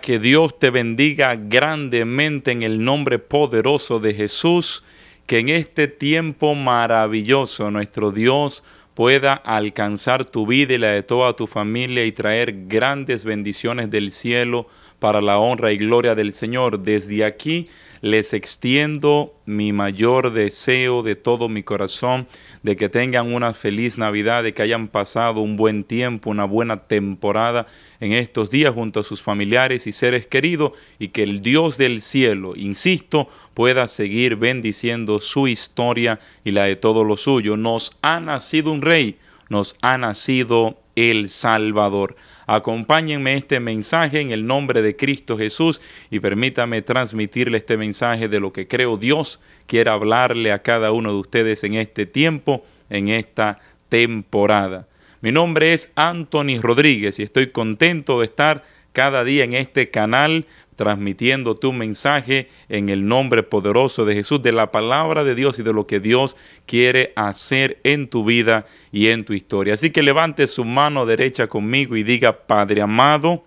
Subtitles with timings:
[0.00, 4.84] Que Dios te bendiga grandemente en el nombre poderoso de Jesús,
[5.26, 8.62] que en este tiempo maravilloso nuestro Dios
[8.94, 14.12] pueda alcanzar tu vida y la de toda tu familia y traer grandes bendiciones del
[14.12, 14.68] cielo
[15.00, 16.78] para la honra y gloria del Señor.
[16.78, 17.68] Desde aquí
[18.00, 22.26] les extiendo mi mayor deseo de todo mi corazón
[22.62, 26.86] de que tengan una feliz Navidad, de que hayan pasado un buen tiempo, una buena
[26.86, 27.66] temporada
[28.00, 32.00] en estos días junto a sus familiares y seres queridos y que el Dios del
[32.00, 37.56] cielo, insisto, pueda seguir bendiciendo su historia y la de todo lo suyo.
[37.56, 39.16] Nos ha nacido un rey,
[39.48, 42.16] nos ha nacido el Salvador.
[42.46, 45.80] Acompáñenme este mensaje en el nombre de Cristo Jesús
[46.10, 51.12] y permítame transmitirle este mensaje de lo que creo Dios quiere hablarle a cada uno
[51.12, 54.86] de ustedes en este tiempo, en esta temporada.
[55.20, 60.46] Mi nombre es Anthony Rodríguez y estoy contento de estar cada día en este canal
[60.76, 65.62] transmitiendo tu mensaje en el nombre poderoso de Jesús, de la palabra de Dios y
[65.62, 69.74] de lo que Dios quiere hacer en tu vida y en tu historia.
[69.74, 73.44] Así que levante su mano derecha conmigo y diga, Padre amado,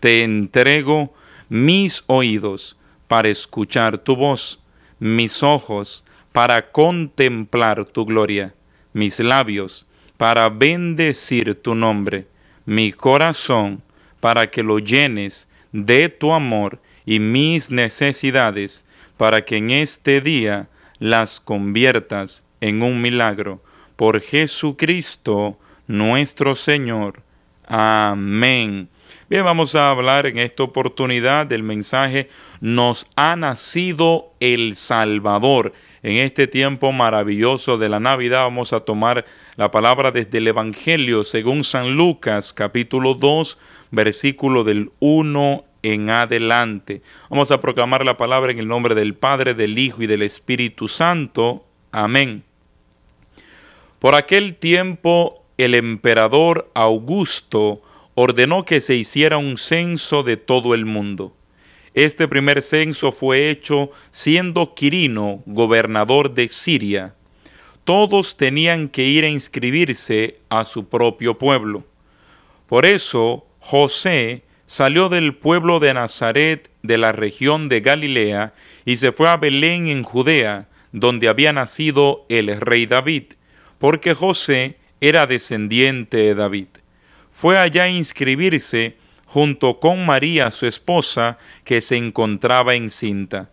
[0.00, 1.12] te entrego
[1.48, 4.60] mis oídos para escuchar tu voz,
[4.98, 8.54] mis ojos para contemplar tu gloria,
[8.94, 12.26] mis labios para bendecir tu nombre,
[12.64, 13.82] mi corazón
[14.20, 20.68] para que lo llenes de tu amor y mis necesidades, para que en este día
[20.98, 23.62] las conviertas en un milagro.
[23.96, 27.22] Por Jesucristo nuestro Señor.
[27.66, 28.88] Amén.
[29.28, 32.28] Bien, vamos a hablar en esta oportunidad del mensaje
[32.60, 35.72] Nos ha nacido el Salvador.
[36.02, 39.24] En este tiempo maravilloso de la Navidad vamos a tomar
[39.56, 43.58] la palabra desde el Evangelio según San Lucas capítulo 2
[43.92, 47.02] versículo del 1 en adelante.
[47.30, 50.88] Vamos a proclamar la palabra en el nombre del Padre, del Hijo y del Espíritu
[50.88, 51.64] Santo.
[51.92, 52.42] Amén.
[54.00, 57.82] Por aquel tiempo el emperador Augusto
[58.14, 61.36] ordenó que se hiciera un censo de todo el mundo.
[61.94, 67.14] Este primer censo fue hecho siendo Quirino gobernador de Siria.
[67.84, 71.84] Todos tenían que ir a inscribirse a su propio pueblo.
[72.66, 79.12] Por eso José salió del pueblo de Nazaret de la región de Galilea y se
[79.12, 83.34] fue a Belén en Judea, donde había nacido el rey David,
[83.78, 86.66] porque José era descendiente de David.
[87.30, 88.96] Fue allá a inscribirse
[89.26, 93.52] junto con María, su esposa, que se encontraba encinta.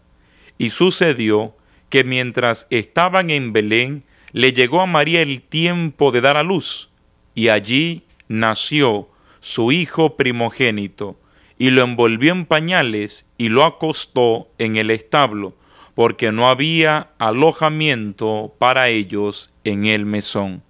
[0.58, 1.56] Y sucedió
[1.90, 6.90] que mientras estaban en Belén, le llegó a María el tiempo de dar a luz,
[7.36, 9.08] y allí nació
[9.40, 11.18] su hijo primogénito,
[11.58, 15.54] y lo envolvió en pañales y lo acostó en el establo,
[15.94, 20.64] porque no había alojamiento para ellos en el mesón.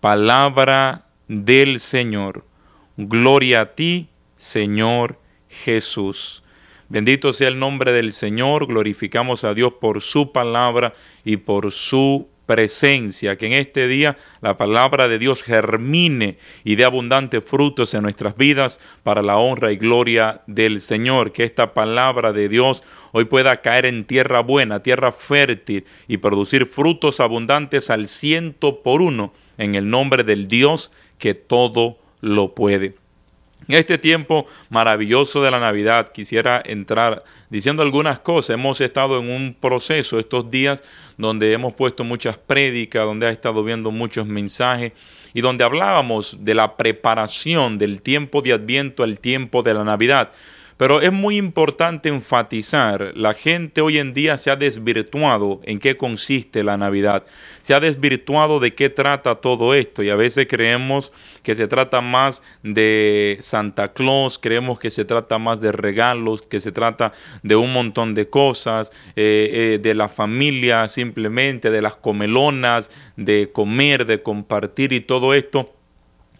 [0.00, 2.44] Palabra del Señor.
[2.96, 6.42] Gloria a ti, Señor Jesús.
[6.88, 12.28] Bendito sea el nombre del Señor, glorificamos a Dios por su palabra y por su
[12.46, 18.02] presencia, que en este día la palabra de Dios germine y dé abundantes frutos en
[18.02, 23.24] nuestras vidas para la honra y gloria del Señor, que esta palabra de Dios hoy
[23.26, 29.32] pueda caer en tierra buena, tierra fértil y producir frutos abundantes al ciento por uno
[29.58, 33.05] en el nombre del Dios que todo lo puede.
[33.68, 38.50] En este tiempo maravilloso de la Navidad quisiera entrar diciendo algunas cosas.
[38.50, 40.82] Hemos estado en un proceso estos días
[41.16, 44.92] donde hemos puesto muchas prédicas, donde ha estado viendo muchos mensajes
[45.34, 50.30] y donde hablábamos de la preparación del tiempo de Adviento al tiempo de la Navidad.
[50.76, 55.96] Pero es muy importante enfatizar, la gente hoy en día se ha desvirtuado en qué
[55.96, 57.24] consiste la Navidad,
[57.62, 62.02] se ha desvirtuado de qué trata todo esto y a veces creemos que se trata
[62.02, 67.56] más de Santa Claus, creemos que se trata más de regalos, que se trata de
[67.56, 74.04] un montón de cosas, eh, eh, de la familia simplemente, de las comelonas, de comer,
[74.04, 75.72] de compartir y todo esto.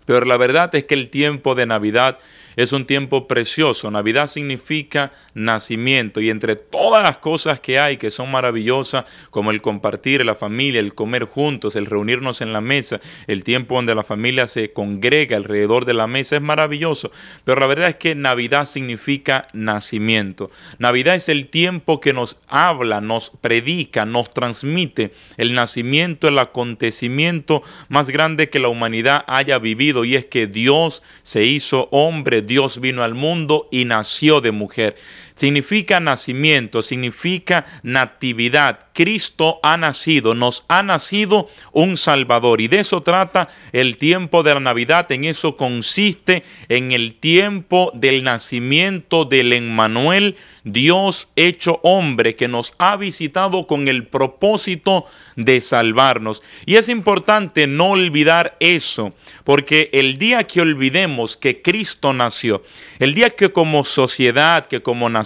[0.04, 2.18] Pero la verdad es que el tiempo de Navidad
[2.56, 3.90] es un tiempo precioso.
[3.90, 9.60] Navidad significa nacimiento y entre todas las cosas que hay que son maravillosas, como el
[9.60, 14.02] compartir la familia, el comer juntos, el reunirnos en la mesa, el tiempo donde la
[14.02, 17.10] familia se congrega alrededor de la mesa, es maravilloso.
[17.44, 20.50] Pero la verdad es que Navidad significa nacimiento.
[20.78, 27.62] Navidad es el tiempo que nos habla, nos predica, nos transmite el nacimiento, el acontecimiento
[27.88, 32.80] más grande que la humanidad haya vivido y es que Dios se hizo hombre, Dios
[32.80, 34.96] vino al mundo y nació de mujer.
[35.36, 38.86] Significa nacimiento, significa natividad.
[38.94, 42.62] Cristo ha nacido, nos ha nacido un Salvador.
[42.62, 45.12] Y de eso trata el tiempo de la Navidad.
[45.12, 52.74] En eso consiste en el tiempo del nacimiento del Emmanuel, Dios hecho hombre, que nos
[52.78, 55.04] ha visitado con el propósito
[55.36, 56.42] de salvarnos.
[56.64, 59.12] Y es importante no olvidar eso,
[59.44, 62.62] porque el día que olvidemos que Cristo nació,
[62.98, 65.25] el día que como sociedad, que como nación,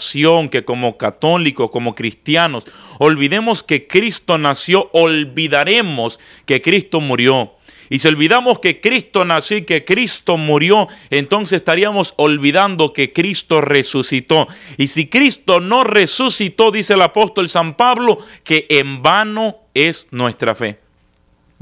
[0.50, 2.64] que como católicos, como cristianos,
[2.98, 7.52] olvidemos que Cristo nació, olvidaremos que Cristo murió.
[7.88, 13.60] Y si olvidamos que Cristo nació y que Cristo murió, entonces estaríamos olvidando que Cristo
[13.60, 14.46] resucitó.
[14.76, 20.54] Y si Cristo no resucitó, dice el apóstol San Pablo, que en vano es nuestra
[20.54, 20.78] fe.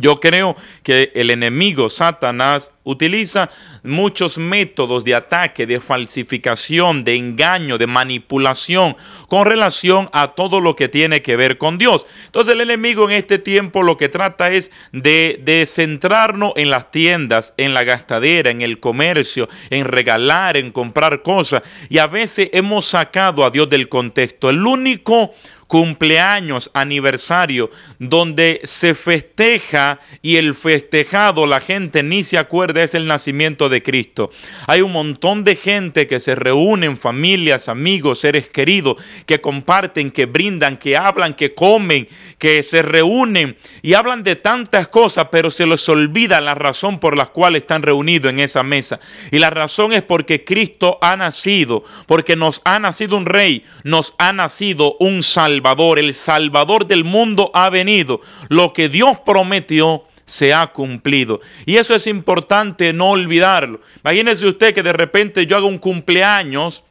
[0.00, 0.54] Yo creo
[0.84, 3.50] que el enemigo, Satanás, utiliza
[3.82, 8.96] muchos métodos de ataque, de falsificación, de engaño, de manipulación
[9.28, 12.06] con relación a todo lo que tiene que ver con Dios.
[12.26, 17.52] Entonces el enemigo en este tiempo lo que trata es de, centrarnos en las tiendas,
[17.56, 21.62] en la gastadera, en el comercio, en regalar, en comprar cosas.
[21.88, 24.48] Y a veces hemos sacado a Dios del contexto.
[24.48, 25.32] El único
[25.68, 33.06] cumpleaños, aniversario, donde se festeja y el festejado, la gente ni se acuerda, es el
[33.06, 34.30] nacimiento de Cristo.
[34.66, 40.24] Hay un montón de gente que se reúnen, familias, amigos, seres queridos, que comparten, que
[40.24, 45.66] brindan, que hablan, que comen, que se reúnen y hablan de tantas cosas, pero se
[45.66, 49.00] les olvida la razón por la cual están reunidos en esa mesa.
[49.30, 54.14] Y la razón es porque Cristo ha nacido, porque nos ha nacido un rey, nos
[54.18, 58.20] ha nacido un salvador el Salvador del mundo ha venido.
[58.48, 61.40] Lo que Dios prometió se ha cumplido.
[61.64, 63.80] Y eso es importante no olvidarlo.
[64.04, 66.84] Imagínese usted que de repente yo haga un cumpleaños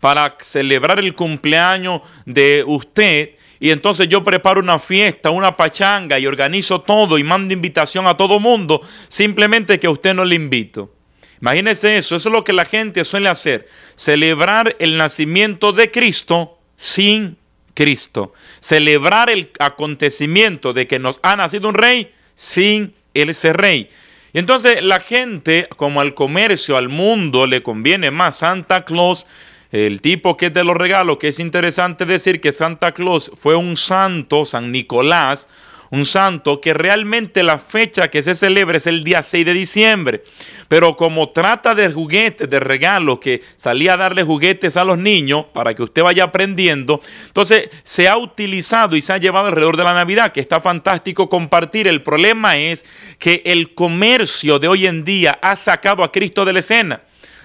[0.00, 6.26] para celebrar el cumpleaños de usted y entonces yo preparo una fiesta, una pachanga y
[6.26, 10.94] organizo todo y mando invitación a todo mundo, simplemente que a usted no le invito.
[11.40, 16.58] Imagínese eso, eso es lo que la gente suele hacer, celebrar el nacimiento de Cristo
[16.76, 17.36] sin
[17.74, 18.32] Cristo.
[18.58, 23.88] Celebrar el acontecimiento de que nos ha nacido un rey sin ese rey.
[24.32, 29.28] Y entonces la gente, como al comercio, al mundo, le conviene más Santa Claus,
[29.70, 33.56] el tipo que es de los regalos, que es interesante decir que Santa Claus fue
[33.56, 35.48] un santo, San Nicolás,
[35.90, 40.24] un santo que realmente la fecha que se celebra es el día 6 de diciembre.
[40.68, 45.46] Pero como trata de juguetes, de regalos, que salía a darle juguetes a los niños
[45.52, 49.84] para que usted vaya aprendiendo, entonces se ha utilizado y se ha llevado alrededor de
[49.84, 51.88] la Navidad, que está fantástico compartir.
[51.88, 52.84] El problema es
[53.18, 57.00] que el comercio de hoy en día ha sacado a Cristo de la escena.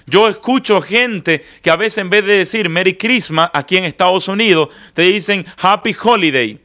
[0.05, 4.27] Yo escucho gente que a veces en vez de decir Merry Christmas aquí en Estados
[4.27, 6.59] Unidos, te dicen Happy Holiday.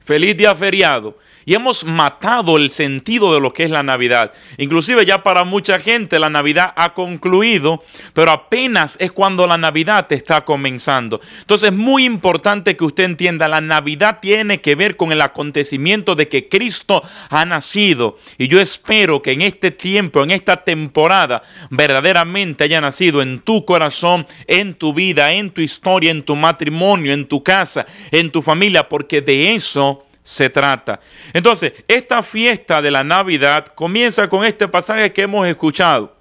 [0.00, 4.32] Feliz día feriado y hemos matado el sentido de lo que es la Navidad.
[4.58, 7.82] Inclusive ya para mucha gente la Navidad ha concluido,
[8.12, 11.20] pero apenas es cuando la Navidad está comenzando.
[11.40, 16.14] Entonces es muy importante que usted entienda, la Navidad tiene que ver con el acontecimiento
[16.14, 18.18] de que Cristo ha nacido.
[18.38, 23.64] Y yo espero que en este tiempo, en esta temporada, verdaderamente haya nacido en tu
[23.64, 28.42] corazón, en tu vida, en tu historia, en tu matrimonio, en tu casa, en tu
[28.42, 31.00] familia, porque de eso se trata.
[31.32, 36.16] Entonces, esta fiesta de la Navidad comienza con este pasaje que hemos escuchado,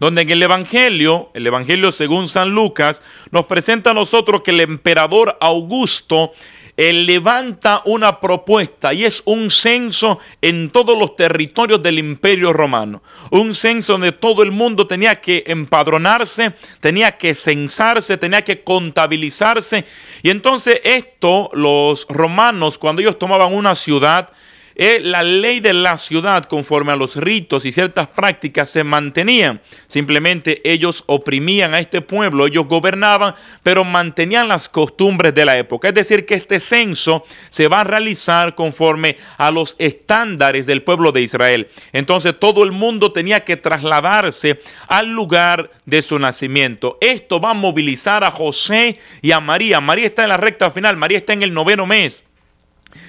[0.00, 4.60] donde en el Evangelio, el Evangelio según San Lucas, nos presenta a nosotros que el
[4.60, 6.32] emperador Augusto
[6.76, 13.02] él levanta una propuesta y es un censo en todos los territorios del imperio romano.
[13.30, 19.84] Un censo donde todo el mundo tenía que empadronarse, tenía que censarse, tenía que contabilizarse.
[20.22, 24.30] Y entonces esto, los romanos, cuando ellos tomaban una ciudad,
[24.76, 29.60] eh, la ley de la ciudad conforme a los ritos y ciertas prácticas se mantenían.
[29.86, 35.88] Simplemente ellos oprimían a este pueblo, ellos gobernaban, pero mantenían las costumbres de la época.
[35.88, 41.12] Es decir, que este censo se va a realizar conforme a los estándares del pueblo
[41.12, 41.68] de Israel.
[41.92, 46.98] Entonces todo el mundo tenía que trasladarse al lugar de su nacimiento.
[47.00, 49.80] Esto va a movilizar a José y a María.
[49.80, 52.24] María está en la recta final, María está en el noveno mes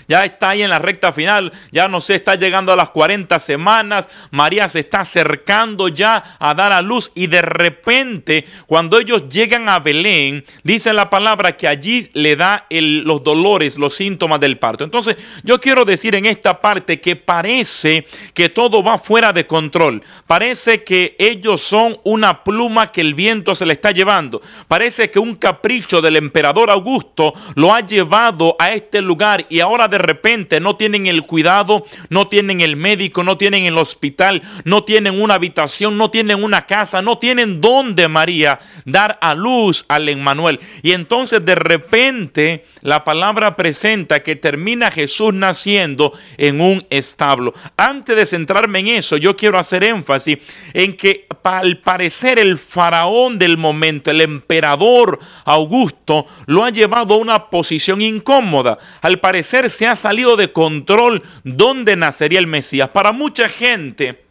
[0.07, 3.37] ya está ahí en la recta final, ya no sé, está llegando a las 40
[3.39, 9.27] semanas, María se está acercando ya a dar a luz y de repente cuando ellos
[9.29, 14.57] llegan a Belén, dice la palabra que allí le da los dolores, los síntomas del
[14.57, 14.83] parto.
[14.83, 20.03] Entonces yo quiero decir en esta parte que parece que todo va fuera de control,
[20.27, 25.19] parece que ellos son una pluma que el viento se le está llevando, parece que
[25.19, 30.59] un capricho del emperador Augusto lo ha llevado a este lugar y ahora de repente
[30.59, 35.35] no tienen el cuidado, no tienen el médico, no tienen el hospital, no tienen una
[35.35, 40.59] habitación, no tienen una casa, no tienen dónde María dar a luz al Emmanuel.
[40.81, 47.53] Y entonces de repente la palabra presenta que termina Jesús naciendo en un establo.
[47.77, 50.39] Antes de centrarme en eso, yo quiero hacer énfasis
[50.73, 57.17] en que al parecer el faraón del momento, el emperador Augusto, lo ha llevado a
[57.17, 58.77] una posición incómoda.
[59.01, 62.89] Al parecer se ha salido de control dónde nacería el Mesías.
[62.89, 64.25] Para mucha gente,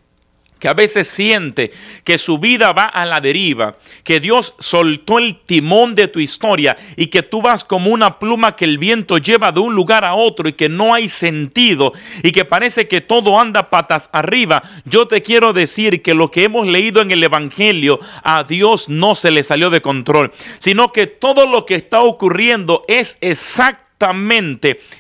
[0.65, 1.73] que a veces siente
[2.05, 6.75] que su vida va a la deriva, que Dios soltó el timón de tu historia
[6.97, 10.15] y que tú vas como una pluma que el viento lleva de un lugar a
[10.15, 11.93] otro y que no hay sentido
[12.23, 16.45] y que parece que todo anda patas arriba, yo te quiero decir que lo que
[16.45, 21.07] hemos leído en el Evangelio a Dios no se le salió de control, sino que
[21.07, 23.84] todo lo que está ocurriendo es exacto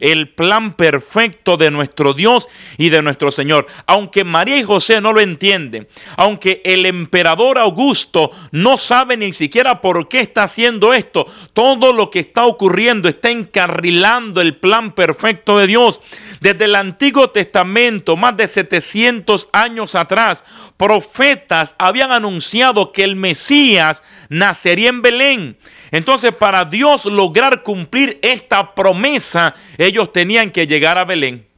[0.01, 3.67] el plan perfecto de nuestro Dios y de nuestro Señor.
[3.87, 9.81] Aunque María y José no lo entienden, aunque el emperador Augusto no sabe ni siquiera
[9.81, 15.59] por qué está haciendo esto, todo lo que está ocurriendo está encarrilando el plan perfecto
[15.59, 16.01] de Dios.
[16.45, 20.45] Desde el Antiguo Testamento, más de 700 años atrás,
[20.77, 25.57] profetas habían anunciado que el Mesías nacería en Belén.
[25.91, 31.49] Entonces, para Dios lograr cumplir esta promesa, ellos tenían que llegar a Belén.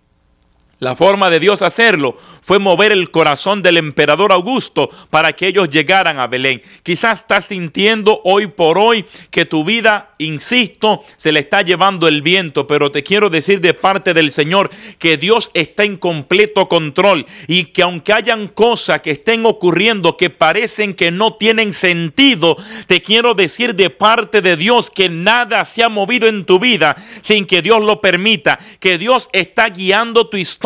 [0.79, 5.71] La forma de Dios hacerlo fue mover el corazón del emperador Augusto para que ellos
[5.71, 6.61] llegaran a Belén.
[6.83, 12.21] Quizás estás sintiendo hoy por hoy que tu vida, insisto, se le está llevando el
[12.21, 17.25] viento, pero te quiero decir de parte del Señor que Dios está en completo control
[17.49, 23.01] y que aunque hayan cosas que estén ocurriendo que parecen que no tienen sentido, te
[23.01, 27.47] quiero decir de parte de Dios que nada se ha movido en tu vida sin
[27.47, 30.66] que Dios lo permita, que Dios está guiando tu historia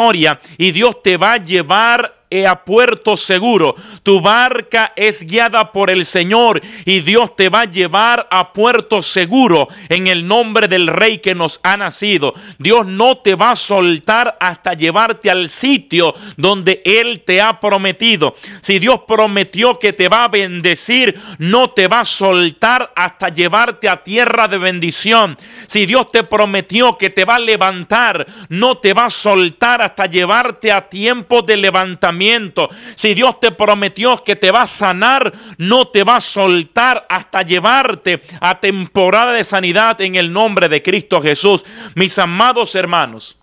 [0.59, 3.75] y Dios te va a llevar a puerto seguro.
[4.05, 9.03] Tu barca es guiada por el Señor y Dios te va a llevar a puerto
[9.03, 12.35] seguro en el nombre del Rey que nos ha nacido.
[12.59, 18.37] Dios no te va a soltar hasta llevarte al sitio donde Él te ha prometido.
[18.63, 23.89] Si Dios prometió que te va a bendecir, no te va a soltar hasta llevarte
[23.89, 25.37] a tierra de bendición.
[25.67, 30.07] Si Dios te prometió que te va a levantar, no te va a soltar hasta
[30.07, 32.20] llevarte a tiempo de levantamiento
[32.95, 37.43] si Dios te prometió que te va a sanar, no te va a soltar hasta
[37.43, 41.65] llevarte a temporada de sanidad en el nombre de Cristo Jesús.
[41.95, 43.39] Mis amados hermanos,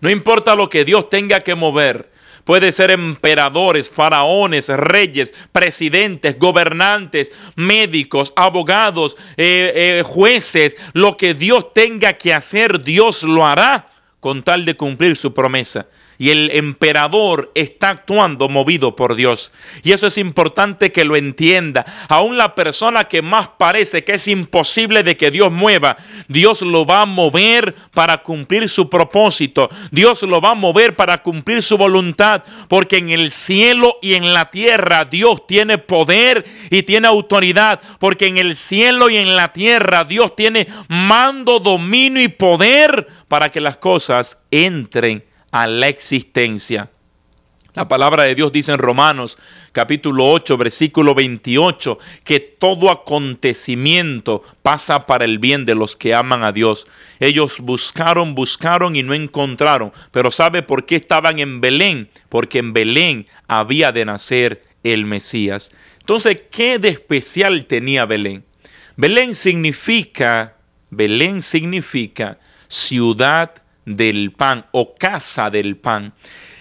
[0.00, 2.10] no importa lo que Dios tenga que mover.
[2.44, 10.76] Puede ser emperadores, faraones, reyes, presidentes, gobernantes, médicos, abogados, eh, eh, jueces.
[10.94, 13.88] Lo que Dios tenga que hacer, Dios lo hará
[14.20, 15.86] con tal de cumplir su promesa
[16.20, 19.50] y el emperador está actuando movido por Dios.
[19.82, 21.86] Y eso es importante que lo entienda.
[22.10, 25.96] Aún la persona que más parece que es imposible de que Dios mueva,
[26.28, 29.70] Dios lo va a mover para cumplir su propósito.
[29.90, 34.34] Dios lo va a mover para cumplir su voluntad, porque en el cielo y en
[34.34, 39.54] la tierra Dios tiene poder y tiene autoridad, porque en el cielo y en la
[39.54, 46.90] tierra Dios tiene mando, dominio y poder para que las cosas entren a la existencia.
[47.74, 49.38] La palabra de Dios dice en Romanos
[49.70, 56.42] capítulo 8, versículo 28, que todo acontecimiento pasa para el bien de los que aman
[56.42, 56.86] a Dios.
[57.20, 59.92] Ellos buscaron, buscaron y no encontraron.
[60.10, 62.10] Pero ¿sabe por qué estaban en Belén?
[62.28, 65.70] Porque en Belén había de nacer el Mesías.
[66.00, 68.44] Entonces, ¿qué de especial tenía Belén?
[68.96, 70.56] Belén significa,
[70.90, 73.62] Belén significa ciudad
[73.96, 76.12] del pan o casa del pan.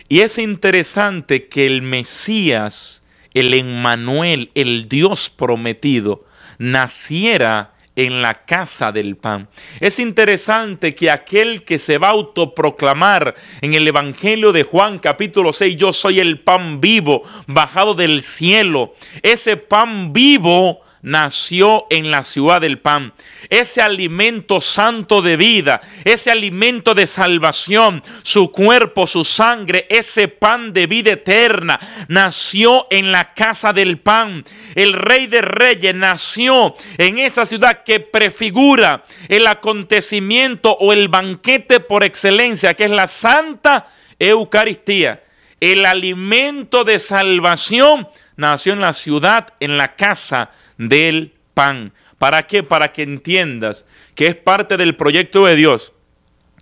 [0.07, 6.25] Y es interesante que el Mesías, el Emmanuel, el Dios prometido,
[6.57, 9.49] naciera en la casa del pan.
[9.79, 15.53] Es interesante que aquel que se va a autoproclamar en el Evangelio de Juan capítulo
[15.53, 22.23] 6, yo soy el pan vivo bajado del cielo, ese pan vivo nació en la
[22.23, 23.13] ciudad del pan.
[23.49, 30.73] Ese alimento santo de vida, ese alimento de salvación, su cuerpo, su sangre, ese pan
[30.73, 34.43] de vida eterna, nació en la casa del pan.
[34.75, 41.79] El rey de reyes nació en esa ciudad que prefigura el acontecimiento o el banquete
[41.79, 43.87] por excelencia, que es la Santa
[44.17, 45.23] Eucaristía.
[45.59, 51.93] El alimento de salvación nació en la ciudad, en la casa del pan.
[52.17, 52.63] ¿Para qué?
[52.63, 55.93] Para que entiendas que es parte del proyecto de Dios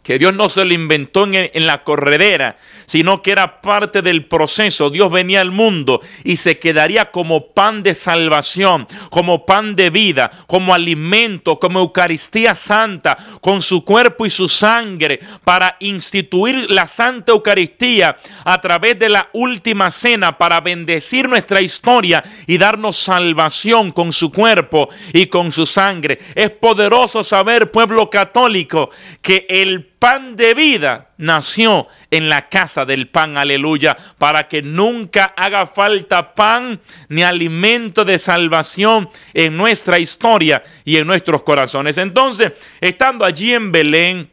[0.07, 4.89] que Dios no se lo inventó en, la corredera, sino que era parte del proceso.
[4.89, 10.31] Dios venía al mundo y se quedaría como pan de salvación, como pan de vida,
[10.47, 17.33] como alimento, como Eucaristía Santa, con su cuerpo y su sangre, para instituir la Santa
[17.33, 24.13] Eucaristía a través de la última cena, para bendecir nuestra historia y darnos salvación con
[24.13, 26.19] su cuerpo y con su sangre.
[26.35, 28.91] Es poderoso saber, pueblo católico,
[29.21, 35.33] que el pan de vida nació en la casa del pan, aleluya, para que nunca
[35.35, 41.97] haga falta pan ni alimento de salvación en nuestra historia y en nuestros corazones.
[41.97, 44.29] Entonces, estando allí en Belén,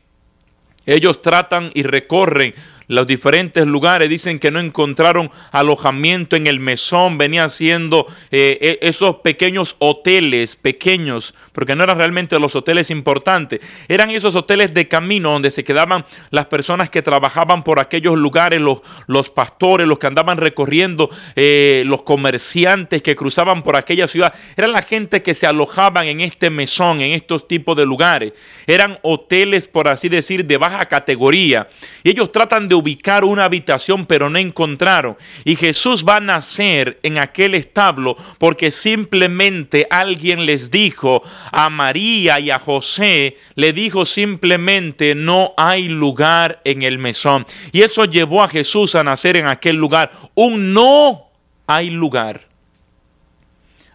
[0.87, 2.55] ellos tratan y recorren
[2.89, 4.09] los diferentes lugares.
[4.09, 7.19] Dicen que no encontraron alojamiento en el mesón.
[7.19, 13.61] Venían siendo eh, e, esos pequeños hoteles, pequeños, porque no eran realmente los hoteles importantes.
[13.89, 18.61] Eran esos hoteles de camino donde se quedaban las personas que trabajaban por aquellos lugares,
[18.61, 24.35] los, los pastores, los que andaban recorriendo, eh, los comerciantes que cruzaban por aquella ciudad.
[24.57, 28.33] Eran la gente que se alojaban en este mesón, en estos tipos de lugares.
[28.67, 31.69] Eran hoteles, por así decir, de baja categoría.
[32.03, 35.17] Y ellos tratan de ubicar una habitación, pero no encontraron.
[35.45, 42.41] Y Jesús va a nacer en aquel establo porque simplemente alguien les dijo a María
[42.41, 47.47] y a José, le dijo simplemente no hay lugar en el mesón.
[47.73, 50.11] Y eso llevó a Jesús a nacer en aquel lugar.
[50.35, 51.29] Un no
[51.67, 52.43] hay lugar.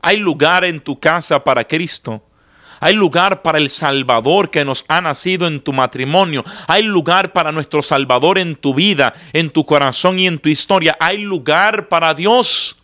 [0.01, 2.23] Hay lugar en tu casa para Cristo.
[2.79, 6.43] Hay lugar para el Salvador que nos ha nacido en tu matrimonio.
[6.67, 10.95] Hay lugar para nuestro Salvador en tu vida, en tu corazón y en tu historia.
[10.99, 12.77] Hay lugar para Dios.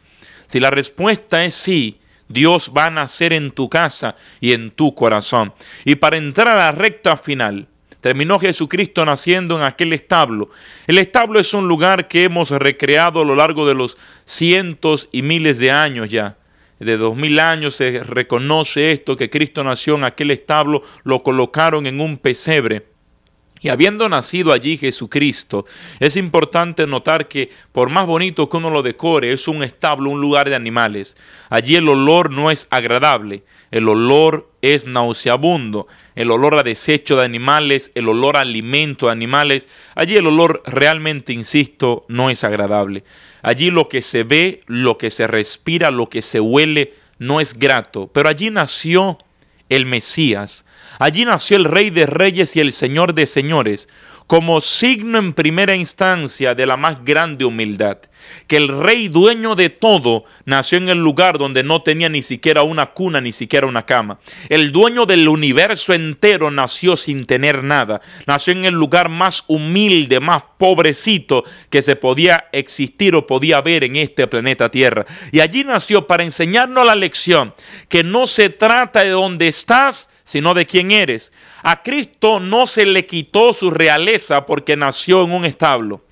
[0.48, 4.94] Si la respuesta es sí, Dios va a nacer en tu casa y en tu
[4.96, 5.54] corazón.
[5.86, 7.68] Y para entrar a la recta final,
[8.02, 10.50] terminó Jesucristo naciendo en aquel establo.
[10.88, 15.22] El establo es un lugar que hemos recreado a lo largo de los cientos y
[15.22, 16.36] miles de años ya
[16.86, 21.88] de dos mil años se reconoce esto, que Cristo nació en aquel establo, lo colocaron
[21.88, 22.86] en un pesebre.
[23.62, 25.66] Y habiendo nacido allí Jesucristo,
[26.00, 30.22] es importante notar que por más bonito que uno lo decore, es un establo, un
[30.22, 31.18] lugar de animales.
[31.50, 37.26] Allí el olor no es agradable, el olor es nauseabundo, el olor a desecho de
[37.26, 39.68] animales, el olor a alimento de animales.
[39.96, 43.04] Allí el olor realmente, insisto, no es agradable.
[43.42, 47.58] Allí lo que se ve, lo que se respira, lo que se huele, no es
[47.58, 48.10] grato.
[48.14, 49.20] Pero allí nació
[49.70, 50.66] el Mesías.
[51.00, 53.90] Allí nació el Rey de Reyes y el Señor de Señores,
[54.28, 57.98] como signo en primera instancia de la más grande humildad
[58.48, 62.64] que el rey dueño de todo nació en el lugar donde no tenía ni siquiera
[62.64, 64.20] una cuna, ni siquiera una cama.
[64.50, 68.02] El dueño del universo entero nació sin tener nada.
[68.28, 73.84] Nació en el lugar más humilde, más pobrecito que se podía existir o podía ver
[73.84, 75.06] en este planeta Tierra.
[75.32, 77.54] Y allí nació para enseñarnos la lección
[77.90, 81.32] que no se trata de dónde estás, sino de quién eres.
[81.64, 86.04] A Cristo no se le quitó su realeza porque nació en un establo.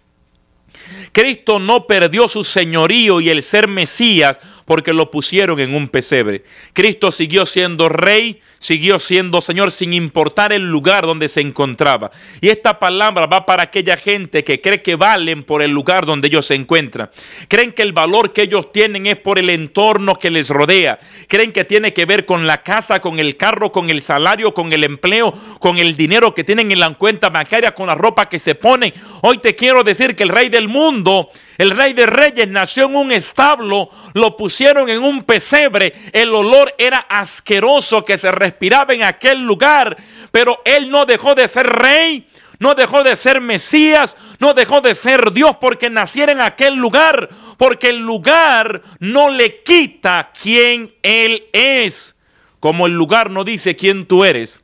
[1.11, 6.43] Cristo no perdió su señorío y el ser Mesías porque lo pusieron en un pesebre.
[6.73, 12.11] Cristo siguió siendo rey, siguió siendo Señor sin importar el lugar donde se encontraba.
[12.41, 16.27] Y esta palabra va para aquella gente que cree que valen por el lugar donde
[16.27, 17.09] ellos se encuentran.
[17.47, 20.99] Creen que el valor que ellos tienen es por el entorno que les rodea.
[21.27, 24.71] Creen que tiene que ver con la casa, con el carro, con el salario, con
[24.71, 28.39] el empleo, con el dinero que tienen en la cuenta bancaria, con la ropa que
[28.39, 28.93] se ponen.
[29.21, 32.95] Hoy te quiero decir que el rey del mundo el rey de reyes nació en
[32.95, 39.03] un establo, lo pusieron en un pesebre, el olor era asqueroso que se respiraba en
[39.03, 39.97] aquel lugar,
[40.31, 42.27] pero él no dejó de ser rey,
[42.59, 47.29] no dejó de ser Mesías, no dejó de ser Dios porque naciera en aquel lugar,
[47.57, 52.15] porque el lugar no le quita quién Él es.
[52.59, 54.62] Como el lugar no dice quién tú eres,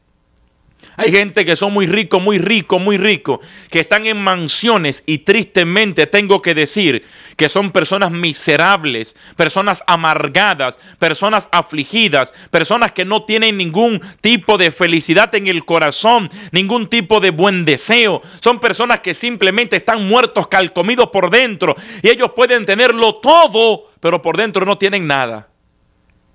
[1.00, 3.40] hay gente que son muy ricos, muy ricos, muy ricos,
[3.72, 7.06] que están en mansiones y tristemente tengo que decir
[7.38, 14.74] que son personas miserables, personas amargadas, personas afligidas, personas que no tienen ningún tipo de
[14.74, 18.22] felicidad en el corazón, ningún tipo de buen deseo.
[18.42, 24.22] Son personas que simplemente están muertos, calcomidos por dentro y ellos pueden tenerlo todo, pero
[24.22, 25.48] por dentro no tienen nada.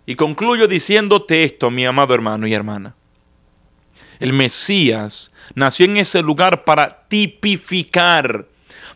[0.06, 2.94] Y concluyo diciéndote esto, mi amado hermano y hermana
[4.24, 8.46] el Mesías, nació en ese lugar para tipificar,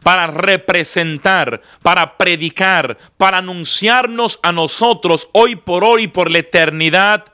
[0.03, 7.27] para representar, para predicar, para anunciarnos a nosotros hoy por hoy y por la eternidad,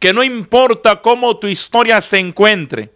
[0.00, 2.90] que no importa cómo tu historia se encuentre,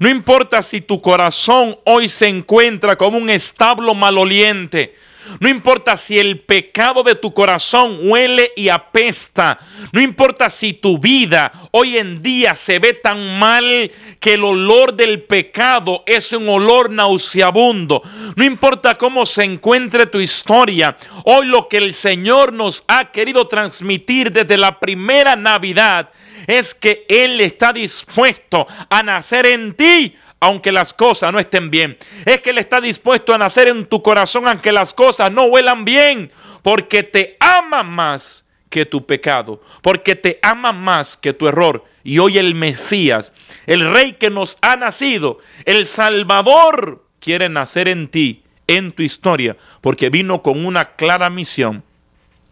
[0.00, 4.94] no importa si tu corazón hoy se encuentra como un establo maloliente,
[5.40, 9.58] no importa si el pecado de tu corazón huele y apesta.
[9.92, 14.94] No importa si tu vida hoy en día se ve tan mal que el olor
[14.94, 18.02] del pecado es un olor nauseabundo.
[18.34, 20.96] No importa cómo se encuentre tu historia.
[21.24, 26.10] Hoy lo que el Señor nos ha querido transmitir desde la primera Navidad
[26.46, 31.96] es que Él está dispuesto a nacer en ti aunque las cosas no estén bien.
[32.24, 35.84] Es que Él está dispuesto a nacer en tu corazón aunque las cosas no huelan
[35.84, 36.30] bien,
[36.62, 41.84] porque te ama más que tu pecado, porque te ama más que tu error.
[42.04, 43.32] Y hoy el Mesías,
[43.66, 49.56] el Rey que nos ha nacido, el Salvador, quiere nacer en ti, en tu historia,
[49.80, 51.82] porque vino con una clara misión,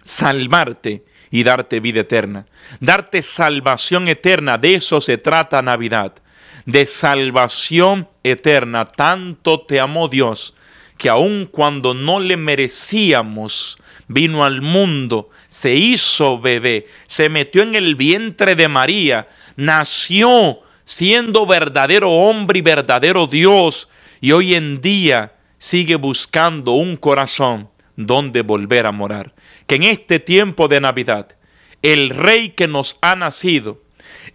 [0.05, 2.47] salvarte y darte vida eterna,
[2.81, 4.57] darte salvación eterna.
[4.59, 6.15] De eso se trata Navidad
[6.67, 8.87] de salvación eterna.
[8.87, 10.55] Tanto te amó Dios
[10.99, 17.75] que aun cuando no le merecíamos, vino al mundo, se hizo bebé, se metió en
[17.75, 23.89] el vientre de María, nació siendo verdadero hombre y verdadero Dios,
[24.21, 29.35] y hoy en día sigue buscando un corazón donde volver a morar.
[29.67, 31.37] Que en este tiempo de Navidad,
[31.83, 33.83] el Rey que nos ha nacido,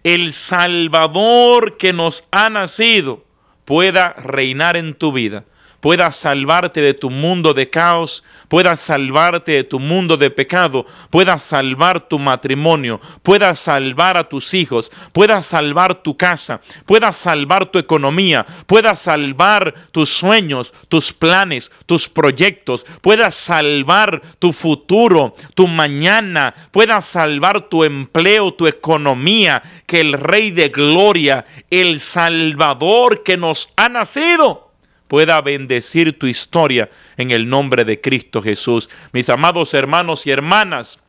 [0.04, 3.24] el Salvador que nos ha nacido
[3.64, 5.44] pueda reinar en tu vida
[5.80, 11.38] pueda salvarte de tu mundo de caos, pueda salvarte de tu mundo de pecado, pueda
[11.38, 17.78] salvar tu matrimonio, pueda salvar a tus hijos, pueda salvar tu casa, pueda salvar tu
[17.78, 26.54] economía, pueda salvar tus sueños, tus planes, tus proyectos, pueda salvar tu futuro, tu mañana,
[26.70, 33.68] pueda salvar tu empleo, tu economía, que el Rey de Gloria, el Salvador que nos
[33.76, 34.69] ha nacido,
[35.10, 38.88] pueda bendecir tu historia en el nombre de Cristo Jesús.
[39.12, 41.00] Mis amados hermanos y hermanas,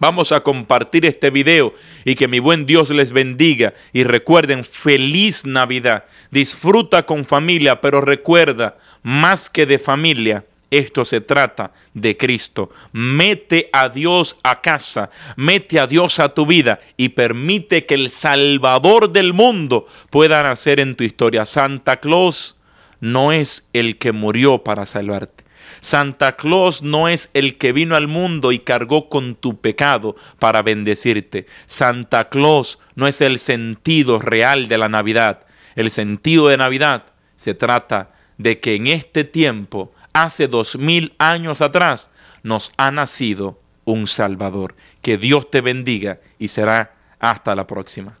[0.00, 1.72] Vamos a compartir este video
[2.04, 3.74] y que mi buen Dios les bendiga.
[3.92, 6.04] Y recuerden, feliz Navidad.
[6.30, 12.70] Disfruta con familia, pero recuerda, más que de familia, esto se trata de Cristo.
[12.92, 18.10] Mete a Dios a casa, mete a Dios a tu vida y permite que el
[18.10, 21.46] Salvador del mundo pueda nacer en tu historia.
[21.46, 22.56] Santa Claus
[23.04, 25.44] no es el que murió para salvarte.
[25.82, 30.62] Santa Claus no es el que vino al mundo y cargó con tu pecado para
[30.62, 31.44] bendecirte.
[31.66, 35.44] Santa Claus no es el sentido real de la Navidad.
[35.76, 37.04] El sentido de Navidad
[37.36, 42.10] se trata de que en este tiempo, hace dos mil años atrás,
[42.42, 44.76] nos ha nacido un Salvador.
[45.02, 48.18] Que Dios te bendiga y será hasta la próxima.